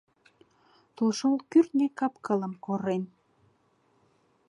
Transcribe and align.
Тулшол 0.95 1.35
кӱртньӧ 1.51 1.87
кап-кылым 1.99 2.53
корен 2.65 3.03